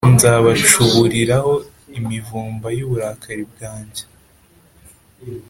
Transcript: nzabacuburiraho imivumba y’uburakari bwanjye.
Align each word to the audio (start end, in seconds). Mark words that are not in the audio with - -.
nzabacuburiraho 0.13 1.53
imivumba 1.99 2.67
y’uburakari 2.77 3.43
bwanjye. 3.51 4.03